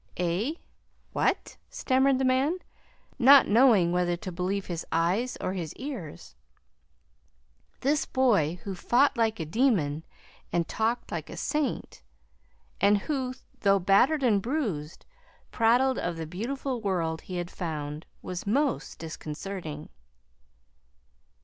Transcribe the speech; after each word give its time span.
"Eh? 0.17 0.53
What?" 1.13 1.57
stammered 1.69 2.17
the 2.17 2.25
man, 2.25 2.57
not 3.19 3.45
knowing 3.47 3.91
whether 3.91 4.17
to 4.17 4.31
believe 4.31 4.65
his 4.65 4.83
eyes, 4.91 5.37
or 5.39 5.53
his 5.53 5.75
ears. 5.75 6.33
This 7.81 8.07
boy 8.07 8.59
who 8.63 8.73
fought 8.73 9.15
like 9.15 9.39
a 9.39 9.45
demon 9.45 10.03
and 10.51 10.67
talked 10.67 11.11
like 11.11 11.29
a 11.29 11.37
saint, 11.37 12.01
and 12.81 12.97
who, 12.97 13.35
though 13.59 13.77
battered 13.77 14.23
and 14.23 14.41
bruised, 14.41 15.05
prattled 15.51 15.99
of 15.99 16.17
the 16.17 16.25
"beautiful 16.25 16.81
world" 16.81 17.21
he 17.21 17.35
had 17.35 17.51
found, 17.51 18.07
was 18.23 18.47
most 18.47 18.97
disconcerting. 18.97 19.89